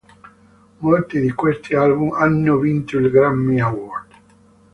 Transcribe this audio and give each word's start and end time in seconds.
Molti 0.79 1.19
di 1.19 1.31
questi 1.31 1.75
album 1.75 2.11
hanno 2.13 2.57
vinto 2.57 2.97
il 2.97 3.11
Grammy 3.11 3.59
Award. 3.59 4.13